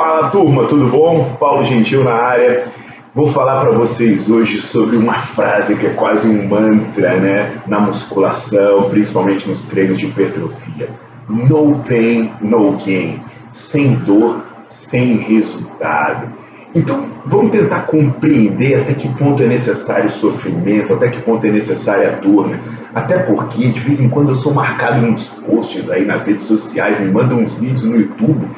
Fala 0.00 0.30
turma, 0.30 0.64
tudo 0.64 0.86
bom? 0.86 1.36
Paulo 1.38 1.62
Gentil 1.62 2.02
na 2.02 2.14
área. 2.14 2.68
Vou 3.14 3.26
falar 3.26 3.60
para 3.60 3.72
vocês 3.72 4.30
hoje 4.30 4.58
sobre 4.58 4.96
uma 4.96 5.12
frase 5.12 5.76
que 5.76 5.86
é 5.88 5.90
quase 5.90 6.26
um 6.26 6.48
mantra, 6.48 7.16
né, 7.16 7.60
na 7.66 7.80
musculação, 7.80 8.88
principalmente 8.88 9.46
nos 9.46 9.60
treinos 9.60 9.98
de 9.98 10.06
hipertrofia. 10.06 10.88
No 11.28 11.80
pain, 11.80 12.32
no 12.40 12.78
gain. 12.78 13.20
Sem 13.52 13.92
dor, 13.96 14.42
sem 14.68 15.18
resultado. 15.18 16.28
Então, 16.74 17.04
vamos 17.26 17.50
tentar 17.50 17.82
compreender 17.82 18.80
até 18.80 18.94
que 18.94 19.08
ponto 19.18 19.42
é 19.42 19.46
necessário 19.46 20.08
sofrimento, 20.08 20.94
até 20.94 21.10
que 21.10 21.20
ponto 21.20 21.46
é 21.46 21.50
necessária 21.50 22.08
a 22.08 22.12
dor. 22.12 22.48
Né? 22.48 22.58
Até 22.94 23.18
porque, 23.18 23.68
de 23.68 23.80
vez 23.80 24.00
em 24.00 24.08
quando, 24.08 24.30
eu 24.30 24.34
sou 24.34 24.54
marcado 24.54 25.04
em 25.04 25.10
uns 25.10 25.26
posts 25.28 25.90
aí 25.90 26.06
nas 26.06 26.26
redes 26.26 26.44
sociais, 26.44 26.98
me 26.98 27.12
mandam 27.12 27.40
uns 27.40 27.52
vídeos 27.52 27.84
no 27.84 27.96
YouTube 28.00 28.48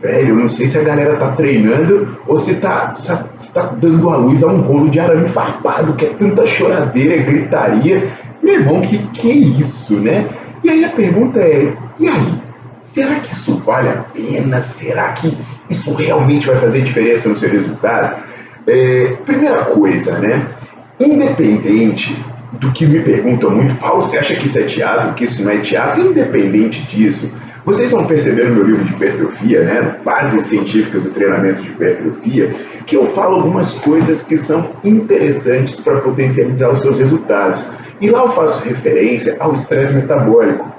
velho, 0.00 0.34
não 0.34 0.48
sei 0.48 0.66
se 0.66 0.78
a 0.78 0.82
galera 0.82 1.16
tá 1.16 1.32
treinando 1.32 2.18
ou 2.26 2.36
se 2.36 2.54
tá, 2.54 2.92
se 2.94 3.52
tá 3.52 3.74
dando 3.80 4.08
a 4.10 4.16
luz 4.16 4.42
a 4.42 4.48
um 4.48 4.60
rolo 4.60 4.88
de 4.88 4.98
arame 4.98 5.28
farpado, 5.28 5.94
que 5.94 6.06
é 6.06 6.08
tanta 6.10 6.46
choradeira, 6.46 7.22
gritaria. 7.22 8.10
Meu 8.42 8.54
irmão, 8.54 8.80
que 8.80 8.98
que 9.08 9.30
é 9.30 9.34
isso, 9.34 9.96
né? 9.96 10.28
E 10.64 10.70
aí 10.70 10.84
a 10.84 10.90
pergunta 10.90 11.40
é, 11.40 11.72
e 11.98 12.08
aí? 12.08 12.50
Será 12.80 13.20
que 13.20 13.32
isso 13.32 13.58
vale 13.58 13.88
a 13.88 13.96
pena? 13.96 14.60
Será 14.60 15.12
que 15.12 15.36
isso 15.68 15.94
realmente 15.94 16.46
vai 16.46 16.56
fazer 16.56 16.82
diferença 16.82 17.28
no 17.28 17.36
seu 17.36 17.50
resultado? 17.50 18.22
É, 18.66 19.16
primeira 19.24 19.66
coisa, 19.66 20.18
né? 20.18 20.48
Independente 20.98 22.18
do 22.52 22.72
que 22.72 22.86
me 22.86 23.00
perguntam 23.00 23.50
muito, 23.50 23.76
Paulo, 23.76 24.02
você 24.02 24.18
acha 24.18 24.34
que 24.34 24.46
isso 24.46 24.58
é 24.58 24.62
teatro, 24.62 25.14
que 25.14 25.24
isso 25.24 25.42
não 25.44 25.52
é 25.52 25.58
teatro? 25.58 26.02
Independente 26.02 26.82
disso, 26.86 27.32
vocês 27.64 27.90
vão 27.90 28.06
perceber 28.06 28.48
no 28.48 28.54
meu 28.56 28.64
livro 28.64 28.84
de 28.84 28.94
hipertrofia, 28.94 29.64
né, 29.64 29.96
Bases 30.04 30.44
Científicas 30.46 31.04
do 31.04 31.10
Treinamento 31.10 31.62
de 31.62 31.68
Hipertrofia, 31.68 32.54
que 32.86 32.96
eu 32.96 33.06
falo 33.06 33.36
algumas 33.36 33.74
coisas 33.74 34.22
que 34.22 34.36
são 34.36 34.70
interessantes 34.82 35.78
para 35.78 36.00
potencializar 36.00 36.70
os 36.70 36.80
seus 36.80 36.98
resultados. 36.98 37.64
E 38.00 38.08
lá 38.08 38.22
eu 38.22 38.30
faço 38.30 38.66
referência 38.66 39.36
ao 39.38 39.52
estresse 39.52 39.92
metabólico. 39.92 40.72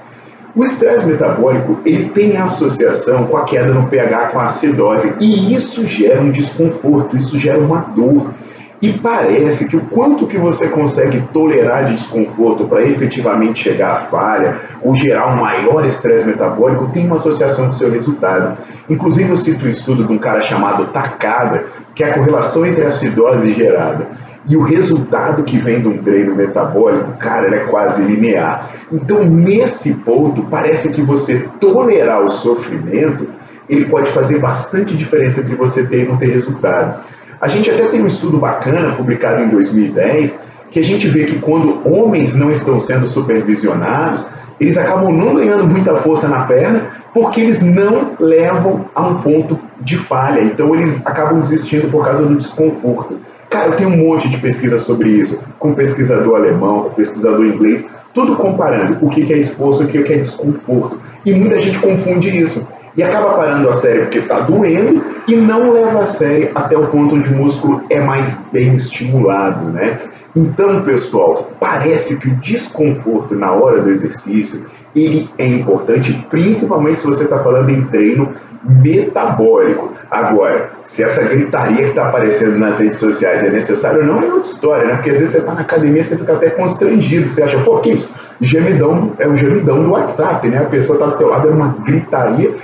O 0.54 0.64
estresse 0.64 1.06
metabólico 1.06 1.80
ele 1.86 2.10
tem 2.10 2.36
associação 2.36 3.26
com 3.26 3.36
a 3.36 3.44
queda 3.44 3.72
no 3.72 3.88
pH, 3.88 4.28
com 4.30 4.40
a 4.40 4.44
acidose, 4.44 5.14
e 5.20 5.54
isso 5.54 5.86
gera 5.86 6.20
um 6.20 6.30
desconforto, 6.30 7.16
isso 7.16 7.38
gera 7.38 7.60
uma 7.60 7.80
dor. 7.80 8.34
E 8.82 8.92
parece 8.94 9.68
que 9.68 9.76
o 9.76 9.80
quanto 9.82 10.26
que 10.26 10.36
você 10.36 10.68
consegue 10.68 11.22
tolerar 11.32 11.84
de 11.84 11.94
desconforto 11.94 12.66
para 12.66 12.82
efetivamente 12.82 13.62
chegar 13.62 13.92
à 13.92 14.00
falha 14.06 14.56
ou 14.82 14.96
gerar 14.96 15.32
um 15.32 15.40
maior 15.40 15.86
estresse 15.86 16.26
metabólico 16.26 16.90
tem 16.92 17.06
uma 17.06 17.14
associação 17.14 17.66
com 17.66 17.72
seu 17.72 17.92
resultado. 17.92 18.58
Inclusive 18.90 19.30
eu 19.30 19.36
cito 19.36 19.64
um 19.64 19.68
estudo 19.68 20.04
de 20.04 20.12
um 20.12 20.18
cara 20.18 20.40
chamado 20.40 20.86
Takada, 20.86 21.64
que 21.94 22.02
é 22.02 22.10
a 22.10 22.14
correlação 22.14 22.66
entre 22.66 22.84
a 22.84 22.88
acidose 22.88 23.52
gerada 23.52 24.08
e 24.48 24.56
o 24.56 24.62
resultado 24.62 25.44
que 25.44 25.58
vem 25.58 25.80
de 25.80 25.88
um 25.88 25.98
treino 25.98 26.34
metabólico, 26.34 27.12
cara, 27.12 27.54
é 27.54 27.60
quase 27.60 28.02
linear. 28.02 28.70
Então, 28.90 29.24
nesse 29.24 29.94
ponto, 29.94 30.42
parece 30.50 30.90
que 30.90 31.00
você 31.00 31.48
tolerar 31.60 32.22
o 32.22 32.28
sofrimento, 32.28 33.28
ele 33.68 33.86
pode 33.86 34.10
fazer 34.10 34.40
bastante 34.40 34.96
diferença 34.96 35.40
entre 35.40 35.54
você 35.54 35.86
ter 35.86 36.04
e 36.04 36.08
não 36.08 36.16
ter 36.16 36.30
resultado. 36.30 37.04
A 37.42 37.48
gente 37.48 37.68
até 37.68 37.88
tem 37.88 38.00
um 38.00 38.06
estudo 38.06 38.38
bacana 38.38 38.94
publicado 38.94 39.42
em 39.42 39.48
2010 39.48 40.38
que 40.70 40.78
a 40.78 40.84
gente 40.84 41.08
vê 41.08 41.24
que 41.24 41.40
quando 41.40 41.80
homens 41.84 42.36
não 42.36 42.52
estão 42.52 42.78
sendo 42.78 43.08
supervisionados, 43.08 44.24
eles 44.60 44.78
acabam 44.78 45.12
não 45.12 45.34
ganhando 45.34 45.66
muita 45.66 45.96
força 45.96 46.28
na 46.28 46.44
perna 46.44 47.02
porque 47.12 47.40
eles 47.40 47.60
não 47.60 48.12
levam 48.20 48.84
a 48.94 49.08
um 49.08 49.16
ponto 49.16 49.58
de 49.80 49.98
falha. 49.98 50.40
Então 50.40 50.72
eles 50.72 51.04
acabam 51.04 51.40
desistindo 51.40 51.90
por 51.90 52.04
causa 52.04 52.24
do 52.24 52.36
desconforto. 52.36 53.18
Cara, 53.50 53.70
eu 53.70 53.76
tenho 53.76 53.90
um 53.90 53.96
monte 53.96 54.28
de 54.28 54.38
pesquisa 54.38 54.78
sobre 54.78 55.10
isso, 55.10 55.42
com 55.58 55.74
pesquisador 55.74 56.36
alemão, 56.36 56.84
com 56.84 56.90
pesquisador 56.90 57.44
inglês, 57.44 57.90
tudo 58.14 58.36
comparando 58.36 59.04
o 59.04 59.10
que 59.10 59.32
é 59.32 59.36
esforço 59.36 59.82
e 59.82 59.86
o 59.86 59.88
que 59.88 59.98
é 59.98 60.18
desconforto. 60.18 61.00
E 61.26 61.32
muita 61.32 61.60
gente 61.60 61.80
confunde 61.80 62.28
isso 62.30 62.64
e 62.96 63.02
acaba 63.02 63.34
parando 63.34 63.68
a 63.68 63.72
série 63.72 64.00
porque 64.00 64.18
está 64.18 64.40
doendo 64.40 65.02
e 65.26 65.36
não 65.36 65.72
leva 65.72 66.02
a 66.02 66.06
série 66.06 66.50
até 66.54 66.76
o 66.76 66.86
ponto 66.88 67.14
onde 67.14 67.28
o 67.28 67.36
músculo 67.36 67.82
é 67.88 68.00
mais 68.00 68.34
bem 68.52 68.74
estimulado, 68.74 69.64
né? 69.70 69.98
Então, 70.34 70.82
pessoal, 70.82 71.50
parece 71.60 72.16
que 72.16 72.28
o 72.28 72.36
desconforto 72.36 73.34
na 73.34 73.52
hora 73.52 73.82
do 73.82 73.90
exercício 73.90 74.66
ele 74.94 75.30
é 75.38 75.46
importante, 75.46 76.26
principalmente 76.28 77.00
se 77.00 77.06
você 77.06 77.24
está 77.24 77.38
falando 77.38 77.70
em 77.70 77.84
treino 77.86 78.28
metabólico. 78.64 79.90
Agora, 80.10 80.70
se 80.84 81.02
essa 81.02 81.22
gritaria 81.22 81.84
que 81.84 81.90
está 81.90 82.08
aparecendo 82.08 82.58
nas 82.58 82.78
redes 82.78 82.96
sociais 82.96 83.42
é 83.42 83.50
necessária 83.50 84.00
ou 84.00 84.06
não, 84.06 84.22
é 84.22 84.26
outra 84.26 84.40
história, 84.40 84.86
né? 84.86 84.94
Porque 84.94 85.10
às 85.10 85.18
vezes 85.18 85.32
você 85.32 85.38
está 85.38 85.54
na 85.54 85.62
academia 85.62 86.04
você 86.04 86.16
fica 86.16 86.34
até 86.34 86.50
constrangido, 86.50 87.28
você 87.28 87.42
acha, 87.42 87.58
pô, 87.60 87.78
que 87.78 87.92
isso? 87.92 88.08
Gemidão, 88.40 89.12
é 89.18 89.26
o 89.26 89.36
gemidão 89.36 89.82
do 89.82 89.90
WhatsApp, 89.90 90.46
né? 90.48 90.58
A 90.58 90.66
pessoa 90.66 90.96
está 90.96 91.06
do 91.06 91.18
teu 91.18 91.28
lado, 91.28 91.48
é 91.48 91.52
uma 91.52 91.76
gritaria 91.84 92.54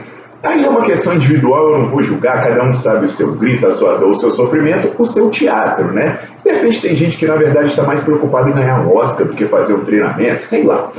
Aí 0.42 0.64
é 0.64 0.68
uma 0.68 0.82
questão 0.82 1.14
individual, 1.14 1.72
eu 1.72 1.78
não 1.78 1.88
vou 1.88 2.02
julgar, 2.02 2.44
cada 2.44 2.62
um 2.64 2.72
sabe 2.72 3.06
o 3.06 3.08
seu 3.08 3.34
grito, 3.34 3.66
a 3.66 3.70
sua 3.72 3.98
dor, 3.98 4.10
o 4.10 4.14
seu 4.14 4.30
sofrimento, 4.30 4.90
o 4.96 5.04
seu 5.04 5.30
teatro, 5.30 5.92
né? 5.92 6.18
De 6.44 6.52
repente 6.52 6.80
tem 6.80 6.94
gente 6.94 7.16
que 7.16 7.26
na 7.26 7.34
verdade 7.34 7.66
está 7.66 7.82
mais 7.82 8.00
preocupada 8.00 8.48
em 8.48 8.52
ganhar 8.52 8.80
um 8.80 8.96
Oscar 8.96 9.26
do 9.26 9.34
que 9.34 9.46
fazer 9.46 9.74
um 9.74 9.84
treinamento, 9.84 10.44
sei 10.44 10.62
lá. 10.62 10.92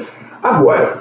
Agora, 0.43 0.99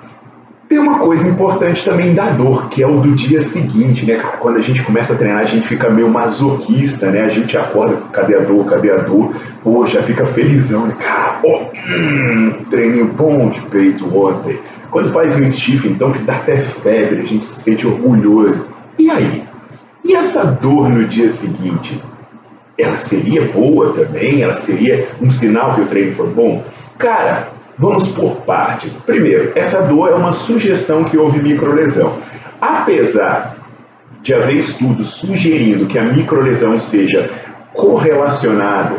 tem 0.69 0.78
uma 0.78 0.99
coisa 0.99 1.26
importante 1.26 1.82
também 1.82 2.15
da 2.15 2.26
dor, 2.26 2.69
que 2.69 2.82
é 2.82 2.87
o 2.87 3.00
do 3.00 3.15
dia 3.15 3.41
seguinte, 3.41 4.04
né? 4.04 4.19
Quando 4.38 4.59
a 4.59 4.60
gente 4.60 4.82
começa 4.82 5.15
a 5.15 5.16
treinar, 5.16 5.41
a 5.41 5.47
gente 5.47 5.66
fica 5.66 5.88
meio 5.88 6.10
masoquista, 6.10 7.10
né? 7.10 7.22
A 7.22 7.28
gente 7.28 7.56
acorda, 7.56 8.03
cadê 8.12 8.37
a 8.37 8.41
dor, 8.41 8.66
cadê 8.66 8.91
a 8.91 8.99
dor? 8.99 9.34
Pô, 9.65 9.87
já 9.87 10.03
fica 10.03 10.26
felizão, 10.26 10.87
né? 10.87 10.94
Cara, 11.00 11.41
oh, 11.43 11.62
hum, 11.91 12.65
treininho 12.69 13.06
bom 13.06 13.49
de 13.49 13.60
peito 13.62 14.15
ontem. 14.15 14.60
Quando 14.91 15.12
faz 15.12 15.37
um 15.37 15.47
stiff, 15.47 15.87
então, 15.87 16.12
que 16.12 16.23
dá 16.23 16.37
até 16.37 16.56
febre, 16.56 17.20
a 17.20 17.26
gente 17.26 17.44
se 17.44 17.61
sente 17.61 17.87
orgulhoso. 17.87 18.67
E 18.99 19.11
aí? 19.11 19.44
E 20.05 20.14
essa 20.14 20.44
dor 20.44 20.88
no 20.88 21.06
dia 21.06 21.29
seguinte? 21.29 22.02
Ela 22.79 22.99
seria 22.99 23.46
boa 23.52 23.93
também? 23.93 24.43
Ela 24.43 24.52
seria 24.52 25.08
um 25.20 25.31
sinal 25.31 25.75
que 25.75 25.82
o 25.82 25.87
treino 25.87 26.14
foi 26.14 26.29
bom? 26.31 26.64
Cara, 26.96 27.49
Vamos 27.79 28.08
por 28.08 28.35
partes. 28.38 28.93
Primeiro, 28.93 29.52
essa 29.55 29.81
dor 29.82 30.11
é 30.11 30.14
uma 30.14 30.32
sugestão 30.32 31.05
que 31.05 31.17
houve 31.17 31.41
microlesão. 31.41 32.19
Apesar 32.61 33.56
de 34.20 34.34
haver 34.34 34.56
estudos 34.56 35.11
sugerindo 35.11 35.87
que 35.87 35.96
a 35.96 36.05
microlesão 36.05 36.76
seja 36.76 37.31
correlacionada 37.73 38.96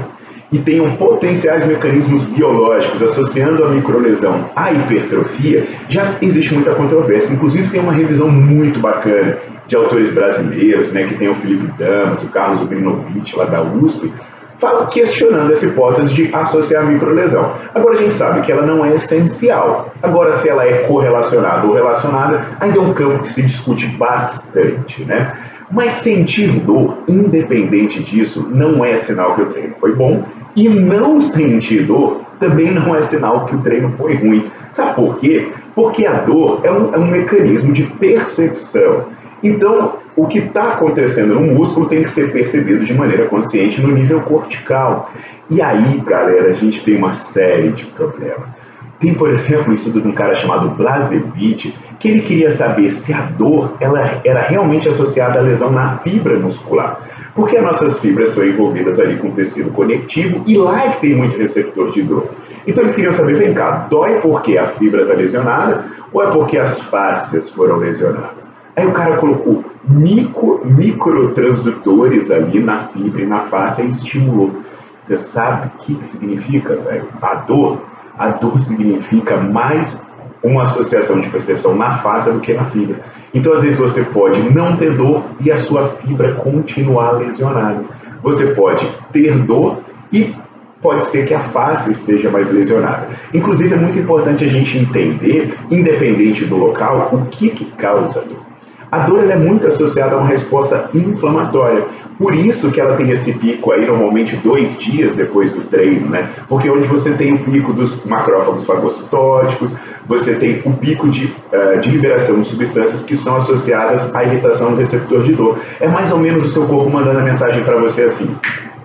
e 0.51 0.57
tenham 0.57 0.95
potenciais 0.95 1.65
mecanismos 1.65 2.23
biológicos 2.23 3.03
associando 3.03 3.63
a 3.63 3.69
microlesão 3.69 4.49
à 4.55 4.71
hipertrofia, 4.71 5.67
já 5.87 6.15
existe 6.21 6.53
muita 6.53 6.73
controvérsia. 6.73 7.33
Inclusive 7.33 7.69
tem 7.69 7.79
uma 7.79 7.93
revisão 7.93 8.29
muito 8.29 8.79
bacana 8.79 9.37
de 9.67 9.75
autores 9.75 10.09
brasileiros, 10.09 10.91
né, 10.91 11.03
que 11.03 11.15
tem 11.15 11.29
o 11.29 11.35
Felipe 11.35 11.67
Damas, 11.77 12.23
o 12.23 12.27
Carlos 12.29 12.61
Ubrinovich 12.61 13.35
lá 13.37 13.45
da 13.45 13.61
USP, 13.61 14.11
fala 14.57 14.87
questionando 14.87 15.51
essa 15.51 15.65
hipótese 15.65 16.13
de 16.13 16.29
associar 16.33 16.83
a 16.83 16.85
microlesão. 16.85 17.53
Agora 17.73 17.95
a 17.95 17.97
gente 17.97 18.13
sabe 18.13 18.41
que 18.41 18.51
ela 18.51 18.65
não 18.65 18.83
é 18.83 18.95
essencial. 18.95 19.93
Agora, 20.03 20.31
se 20.33 20.49
ela 20.49 20.65
é 20.65 20.79
correlacionada 20.79 21.65
ou 21.65 21.73
relacionada, 21.73 22.45
ainda 22.59 22.77
é 22.77 22.81
um 22.81 22.93
campo 22.93 23.23
que 23.23 23.29
se 23.29 23.41
discute 23.41 23.87
bastante, 23.87 25.05
né? 25.05 25.33
Mas 25.71 25.93
sentir 25.93 26.49
dor, 26.61 26.97
independente 27.07 28.03
disso, 28.03 28.49
não 28.51 28.83
é 28.83 28.97
sinal 28.97 29.35
que 29.35 29.43
o 29.43 29.45
treino 29.45 29.75
foi 29.79 29.93
bom 29.93 30.25
e 30.59 30.67
não 30.67 31.21
sentir 31.21 31.85
dor 31.85 32.21
também 32.37 32.69
não 32.71 32.93
é 32.93 33.01
sinal 33.01 33.45
que 33.45 33.55
o 33.55 33.61
treino 33.61 33.89
foi 33.91 34.15
ruim. 34.15 34.51
Sabe 34.69 34.93
por 34.93 35.17
quê? 35.17 35.47
Porque 35.73 36.05
a 36.05 36.19
dor 36.19 36.59
é 36.63 36.71
um, 36.71 36.93
é 36.93 36.97
um 36.97 37.07
mecanismo 37.07 37.71
de 37.71 37.83
percepção. 37.83 39.05
Então, 39.41 39.99
o 40.17 40.27
que 40.27 40.39
está 40.39 40.73
acontecendo 40.73 41.35
no 41.35 41.41
músculo 41.41 41.87
tem 41.87 42.01
que 42.01 42.09
ser 42.09 42.33
percebido 42.33 42.83
de 42.83 42.93
maneira 42.93 43.27
consciente 43.27 43.81
no 43.81 43.89
nível 43.89 44.19
cortical. 44.21 45.09
E 45.49 45.61
aí, 45.61 46.01
galera, 46.05 46.49
a 46.49 46.53
gente 46.53 46.83
tem 46.83 46.97
uma 46.97 47.13
série 47.13 47.69
de 47.69 47.85
problemas. 47.85 48.53
Tem, 48.99 49.13
por 49.13 49.29
exemplo, 49.29 49.69
o 49.69 49.73
estudo 49.73 50.01
de 50.01 50.07
um 50.09 50.11
cara 50.11 50.35
chamado 50.35 50.69
Blasevich, 50.71 51.73
que 51.99 52.09
ele 52.09 52.21
queria 52.21 52.51
saber 52.51 52.91
se 52.91 53.13
a 53.13 53.21
dor 53.21 53.77
ela 53.79 54.21
era 54.25 54.41
realmente 54.41 54.89
associada 54.89 55.39
à 55.39 55.41
lesão 55.41 55.71
na 55.71 55.99
fibra 55.99 56.37
muscular. 56.37 56.99
Porque 57.33 57.55
as 57.55 57.63
nossas 57.63 57.99
fibras 57.99 58.29
são 58.29 58.45
envolvidas 58.45 58.99
ali 58.99 59.17
com 59.17 59.31
tecido 59.31 59.71
conectivo 59.71 60.43
e 60.45 60.57
lá 60.57 60.85
é 60.85 60.89
que 60.89 61.01
tem 61.01 61.15
muito 61.15 61.37
receptor 61.37 61.91
de 61.91 62.01
dor. 62.01 62.29
Então 62.67 62.83
eles 62.83 62.93
queriam 62.93 63.13
saber, 63.13 63.35
vem 63.35 63.53
cá, 63.53 63.87
dói 63.89 64.19
porque 64.19 64.57
a 64.57 64.67
fibra 64.67 65.03
está 65.03 65.13
lesionada 65.13 65.85
ou 66.11 66.21
é 66.21 66.31
porque 66.31 66.57
as 66.57 66.79
fáscias 66.79 67.49
foram 67.49 67.77
lesionadas? 67.77 68.51
Aí 68.75 68.85
o 68.85 68.91
cara 68.91 69.17
colocou 69.17 69.63
micro, 69.87 70.61
microtransdutores 70.65 72.31
ali 72.31 72.59
na 72.59 72.85
fibra 72.87 73.21
e 73.21 73.25
na 73.25 73.41
face 73.41 73.81
e 73.81 73.89
estimulou. 73.89 74.51
Você 74.99 75.17
sabe 75.17 75.67
o 75.67 75.69
que, 75.77 75.95
que 75.95 76.05
significa, 76.05 76.75
velho? 76.75 77.07
A 77.21 77.35
dor? 77.35 77.81
A 78.19 78.31
dor 78.31 78.59
significa 78.59 79.37
mais 79.37 79.97
uma 80.43 80.63
associação 80.63 81.21
de 81.21 81.29
percepção 81.29 81.73
na 81.73 81.99
face 81.99 82.29
do 82.29 82.41
que 82.41 82.53
na 82.53 82.65
fibra. 82.65 82.99
Então, 83.33 83.53
às 83.53 83.63
vezes, 83.63 83.79
você 83.79 84.03
pode 84.03 84.41
não 84.53 84.75
ter 84.75 84.95
dor 84.97 85.23
e 85.39 85.49
a 85.49 85.55
sua 85.55 85.87
fibra 86.01 86.35
continuar 86.35 87.11
lesionada. 87.11 87.81
Você 88.21 88.47
pode 88.47 88.85
ter 89.13 89.37
dor 89.37 89.79
e 90.11 90.35
pode 90.81 91.03
ser 91.03 91.25
que 91.27 91.33
a 91.33 91.39
face 91.39 91.91
esteja 91.91 92.29
mais 92.29 92.51
lesionada. 92.51 93.07
Inclusive, 93.33 93.73
é 93.73 93.77
muito 93.77 93.97
importante 93.97 94.43
a 94.43 94.47
gente 94.49 94.77
entender, 94.77 95.57
independente 95.71 96.43
do 96.43 96.57
local, 96.57 97.09
o 97.13 97.25
que, 97.27 97.49
que 97.49 97.65
causa 97.71 98.19
a 98.19 98.23
dor. 98.23 98.49
A 98.91 98.99
dor 98.99 99.29
é 99.29 99.35
muito 99.37 99.67
associada 99.67 100.15
a 100.15 100.17
uma 100.17 100.27
resposta 100.27 100.89
inflamatória. 100.93 101.85
Por 102.19 102.35
isso 102.35 102.69
que 102.69 102.81
ela 102.81 102.97
tem 102.97 103.09
esse 103.09 103.31
pico 103.31 103.71
aí, 103.71 103.85
normalmente 103.85 104.35
dois 104.35 104.77
dias 104.77 105.13
depois 105.13 105.53
do 105.53 105.61
treino, 105.61 106.09
né? 106.09 106.29
Porque 106.49 106.67
é 106.67 106.71
onde 106.71 106.85
você 106.85 107.13
tem 107.13 107.33
o 107.33 107.39
pico 107.45 107.71
dos 107.71 108.03
macrófagos 108.03 108.65
fagocitóticos, 108.65 109.73
você 110.05 110.35
tem 110.35 110.61
o 110.65 110.73
pico 110.73 111.07
de, 111.07 111.33
uh, 111.53 111.79
de 111.79 111.89
liberação 111.89 112.41
de 112.41 112.47
substâncias 112.47 113.01
que 113.03 113.15
são 113.15 113.37
associadas 113.37 114.13
à 114.13 114.25
irritação 114.25 114.71
do 114.71 114.75
receptor 114.75 115.23
de 115.23 115.31
dor. 115.31 115.59
É 115.79 115.87
mais 115.87 116.11
ou 116.11 116.19
menos 116.19 116.43
o 116.43 116.49
seu 116.49 116.65
corpo 116.65 116.89
mandando 116.89 117.19
a 117.19 117.23
mensagem 117.23 117.63
para 117.63 117.77
você 117.77 118.03
assim: 118.03 118.35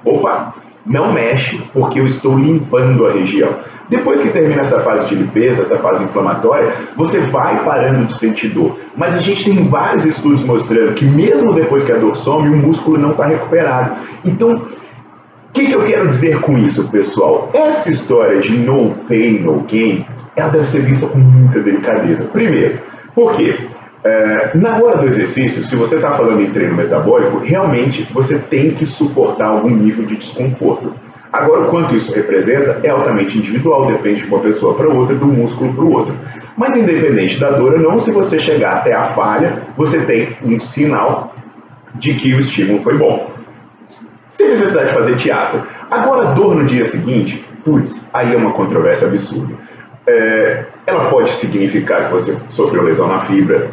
opa, 0.04 0.54
não 0.86 1.12
mexe 1.12 1.60
porque 1.72 1.98
eu 1.98 2.06
estou 2.06 2.38
limpando 2.38 3.06
a 3.06 3.12
região. 3.12 3.56
Depois 3.88 4.20
que 4.20 4.28
termina 4.28 4.60
essa 4.60 4.80
fase 4.80 5.08
de 5.08 5.14
limpeza, 5.14 5.62
essa 5.62 5.78
fase 5.78 6.04
inflamatória, 6.04 6.72
você 6.96 7.18
vai 7.18 7.64
parando 7.64 8.06
de 8.06 8.14
sentir 8.14 8.48
dor. 8.48 8.78
Mas 8.96 9.14
a 9.14 9.18
gente 9.18 9.44
tem 9.44 9.68
vários 9.68 10.04
estudos 10.04 10.42
mostrando 10.42 10.94
que 10.94 11.04
mesmo 11.04 11.52
depois 11.52 11.84
que 11.84 11.92
a 11.92 11.96
dor 11.96 12.16
some, 12.16 12.48
o 12.48 12.56
músculo 12.56 12.98
não 12.98 13.12
está 13.12 13.26
recuperado. 13.26 13.96
Então, 14.24 14.54
o 14.54 15.52
que, 15.52 15.66
que, 15.66 15.72
eu 15.72 15.84
quero 15.84 16.08
dizer 16.08 16.40
com 16.40 16.58
isso, 16.58 16.88
pessoal? 16.88 17.50
Essa 17.54 17.90
história 17.90 18.40
de 18.40 18.56
no 18.56 18.90
pain, 19.08 19.38
no 19.38 19.60
gain, 19.60 20.04
ela 20.34 20.48
deve 20.48 20.66
ser 20.66 20.80
vista 20.80 21.06
com 21.06 21.18
muita 21.18 21.60
delicadeza. 21.60 22.24
Primeiro, 22.24 22.80
por 23.14 23.34
quê? 23.36 23.68
É, 24.04 24.50
na 24.54 24.76
hora 24.82 24.98
do 24.98 25.06
exercício, 25.06 25.62
se 25.64 25.74
você 25.76 25.96
está 25.96 26.12
falando 26.12 26.42
em 26.42 26.50
treino 26.50 26.74
metabólico, 26.74 27.38
realmente 27.38 28.06
você 28.12 28.38
tem 28.38 28.70
que 28.70 28.84
suportar 28.84 29.46
algum 29.46 29.70
nível 29.70 30.04
de 30.04 30.16
desconforto. 30.16 30.92
Agora, 31.32 31.62
o 31.62 31.68
quanto 31.68 31.96
isso 31.96 32.12
representa 32.12 32.80
é 32.82 32.90
altamente 32.90 33.38
individual, 33.38 33.86
depende 33.86 34.22
de 34.22 34.28
uma 34.28 34.40
pessoa 34.40 34.74
para 34.74 34.88
outra, 34.88 35.16
do 35.16 35.26
músculo 35.26 35.72
para 35.72 35.84
o 35.84 35.92
outro. 35.92 36.14
Mas 36.54 36.76
independente 36.76 37.40
da 37.40 37.50
dor 37.50 37.72
ou 37.72 37.80
não, 37.80 37.98
se 37.98 38.12
você 38.12 38.38
chegar 38.38 38.76
até 38.76 38.92
a 38.92 39.06
falha, 39.14 39.62
você 39.74 39.98
tem 40.02 40.36
um 40.44 40.58
sinal 40.58 41.34
de 41.94 42.12
que 42.14 42.34
o 42.34 42.38
estímulo 42.38 42.80
foi 42.80 42.98
bom. 42.98 43.32
Sem 44.26 44.48
necessidade 44.50 44.88
de 44.88 44.94
fazer 44.94 45.16
teatro. 45.16 45.62
Agora, 45.90 46.34
dor 46.34 46.54
no 46.54 46.64
dia 46.64 46.84
seguinte, 46.84 47.42
putz, 47.64 48.08
aí 48.12 48.34
é 48.34 48.36
uma 48.36 48.52
controvérsia 48.52 49.08
absurda. 49.08 49.54
É, 50.06 50.66
ela 50.86 51.08
pode 51.08 51.30
significar 51.30 52.06
que 52.06 52.12
você 52.12 52.36
sofreu 52.50 52.82
lesão 52.82 53.08
na 53.08 53.20
fibra, 53.20 53.70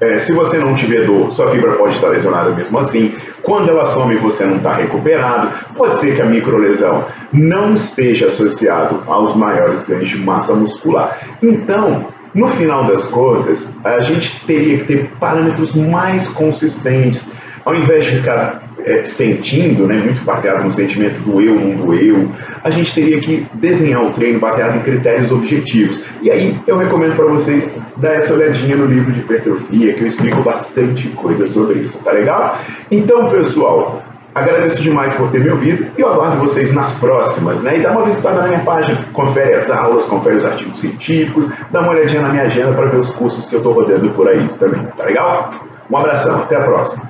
é, 0.00 0.16
se 0.16 0.32
você 0.32 0.58
não 0.58 0.74
tiver 0.74 1.06
dor, 1.06 1.32
sua 1.32 1.48
fibra 1.48 1.72
pode 1.72 1.94
estar 1.94 2.08
lesionada 2.08 2.50
mesmo 2.50 2.78
assim. 2.78 3.14
Quando 3.42 3.68
ela 3.68 3.84
some 3.84 4.14
você 4.16 4.44
não 4.44 4.58
está 4.58 4.74
recuperado, 4.74 5.50
pode 5.74 5.96
ser 5.96 6.14
que 6.14 6.22
a 6.22 6.26
microlesão 6.26 7.04
não 7.32 7.74
esteja 7.74 8.26
associado 8.26 9.02
aos 9.06 9.34
maiores 9.34 9.80
ganhos 9.82 10.08
de 10.08 10.18
massa 10.18 10.54
muscular. 10.54 11.18
Então, 11.42 12.06
no 12.32 12.46
final 12.48 12.84
das 12.84 13.04
contas, 13.06 13.74
a 13.84 14.00
gente 14.00 14.44
teria 14.46 14.78
que 14.78 14.84
ter 14.84 15.10
parâmetros 15.18 15.72
mais 15.72 16.28
consistentes, 16.28 17.28
ao 17.68 17.74
invés 17.74 18.06
de 18.06 18.12
ficar 18.12 18.62
é, 18.82 19.02
sentindo, 19.02 19.86
né, 19.86 19.96
muito 19.96 20.24
baseado 20.24 20.64
no 20.64 20.70
sentimento 20.70 21.20
do 21.20 21.38
eu, 21.38 21.54
não 21.54 21.76
do 21.76 21.94
eu, 21.94 22.30
a 22.64 22.70
gente 22.70 22.94
teria 22.94 23.20
que 23.20 23.46
desenhar 23.52 24.02
o 24.02 24.10
treino 24.12 24.40
baseado 24.40 24.76
em 24.76 24.80
critérios 24.80 25.30
objetivos. 25.30 26.00
E 26.22 26.30
aí 26.30 26.58
eu 26.66 26.78
recomendo 26.78 27.14
para 27.14 27.26
vocês 27.26 27.70
dar 27.98 28.14
essa 28.14 28.32
olhadinha 28.32 28.74
no 28.74 28.86
livro 28.86 29.12
de 29.12 29.20
hipertrofia, 29.20 29.92
que 29.92 30.00
eu 30.00 30.06
explico 30.06 30.42
bastante 30.42 31.08
coisa 31.08 31.46
sobre 31.46 31.80
isso, 31.80 31.98
tá 31.98 32.10
legal? 32.12 32.58
Então, 32.90 33.28
pessoal, 33.28 34.02
Agradeço 34.34 34.82
demais 34.82 35.12
por 35.14 35.30
ter 35.30 35.40
me 35.40 35.50
ouvido 35.50 35.88
e 35.96 36.00
eu 36.00 36.12
aguardo 36.12 36.36
vocês 36.36 36.72
nas 36.72 36.92
próximas, 36.92 37.60
né? 37.62 37.78
E 37.78 37.82
dá 37.82 37.90
uma 37.90 38.04
visitada 38.04 38.42
na 38.42 38.46
minha 38.46 38.60
página, 38.60 39.00
confere 39.12 39.54
as 39.54 39.68
aulas, 39.68 40.04
confere 40.04 40.36
os 40.36 40.44
artigos 40.44 40.78
científicos, 40.78 41.46
dá 41.72 41.80
uma 41.80 41.90
olhadinha 41.90 42.22
na 42.22 42.28
minha 42.28 42.44
agenda 42.44 42.72
para 42.72 42.86
ver 42.86 42.98
os 42.98 43.10
cursos 43.10 43.46
que 43.46 43.54
eu 43.54 43.58
estou 43.58 43.72
rodando 43.72 44.08
por 44.10 44.28
aí 44.28 44.46
também, 44.60 44.84
tá 44.96 45.04
legal? 45.04 45.50
Um 45.90 45.96
abração, 45.96 46.42
até 46.42 46.56
a 46.56 46.60
próxima. 46.60 47.07